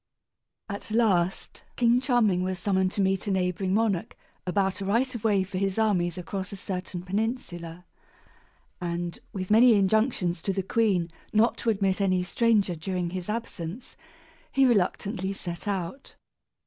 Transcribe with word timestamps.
At 0.67 0.89
last 0.89 1.63
King 1.75 2.01
Charming 2.01 2.41
was 2.41 2.57
summoned 2.57 2.91
to 2.93 3.01
meet 3.01 3.27
a 3.27 3.31
neighboring 3.31 3.71
monarch 3.75 4.17
about 4.47 4.81
a 4.81 4.85
right 4.85 5.13
of 5.13 5.23
way 5.23 5.43
for 5.43 5.59
his 5.59 5.77
armies 5.77 6.17
across 6.17 6.51
a 6.51 6.55
certain 6.55 7.03
peninsula; 7.03 7.85
and, 8.81 9.19
with 9.31 9.51
many 9.51 9.75
injunctions 9.75 10.41
to 10.41 10.53
the 10.53 10.63
queen 10.63 11.11
not 11.33 11.55
to 11.57 11.69
admit 11.69 12.01
any 12.01 12.23
stranger 12.23 12.73
during 12.73 13.11
his 13.11 13.29
absence, 13.29 13.95
he 14.51 14.65
reluctantly 14.65 15.33
set 15.33 15.67
out. 15.67 16.15